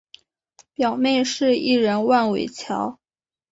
[0.73, 2.97] 表妹是艺人万玮乔。